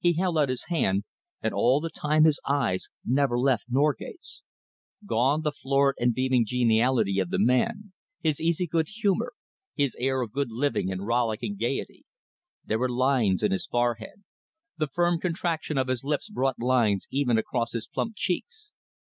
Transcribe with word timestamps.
He 0.00 0.14
held 0.14 0.36
out 0.36 0.48
his 0.48 0.64
hand, 0.64 1.04
and 1.40 1.54
all 1.54 1.78
the 1.80 1.88
time 1.88 2.24
his 2.24 2.40
eyes 2.44 2.88
never 3.06 3.38
left 3.38 3.66
Norgate's. 3.68 4.42
Gone 5.06 5.42
the 5.42 5.52
florid 5.52 5.94
and 6.00 6.12
beaming 6.12 6.44
geniality 6.44 7.20
of 7.20 7.30
the 7.30 7.38
man, 7.38 7.92
his 8.20 8.40
easy 8.40 8.66
good 8.66 8.88
humour, 8.88 9.32
his 9.76 9.94
air 10.00 10.22
of 10.22 10.32
good 10.32 10.50
living 10.50 10.90
and 10.90 11.06
rollicking 11.06 11.54
gaiety. 11.54 12.04
There 12.64 12.80
were 12.80 12.90
lines 12.90 13.44
in 13.44 13.52
his 13.52 13.68
forehead. 13.68 14.24
The 14.76 14.88
firm 14.88 15.20
contraction 15.20 15.78
of 15.78 15.86
his 15.86 16.02
lips 16.02 16.28
brought 16.28 16.58
lines 16.58 17.06
even 17.12 17.38
across 17.38 17.70
his 17.74 17.86
plump 17.86 18.14
cheeks. 18.16 18.72